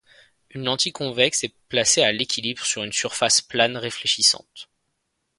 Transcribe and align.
Une 0.49 0.63
lentille 0.65 0.91
convexe 0.93 1.43
est 1.43 1.53
placée 1.69 2.01
à 2.01 2.11
l'équilibre 2.11 2.65
sur 2.65 2.81
une 2.83 2.91
surface 2.91 3.39
plane 3.39 3.77
réfléchissante. 3.77 4.67